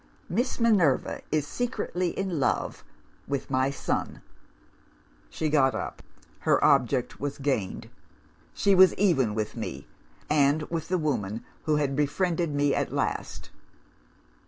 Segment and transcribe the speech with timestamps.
[0.27, 2.83] Miss Minerva is secretly in love
[3.27, 4.23] with my son.'
[5.29, 6.01] "She got up.
[6.39, 7.87] Her object was gained:
[8.51, 9.85] she was even with me,
[10.27, 13.51] and with the woman who had befriended me, at last.